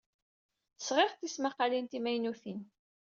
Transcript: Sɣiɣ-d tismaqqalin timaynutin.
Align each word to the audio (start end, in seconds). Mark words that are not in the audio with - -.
Sɣiɣ-d 0.79 1.19
tismaqqalin 1.19 1.85
timaynutin. 1.91 2.61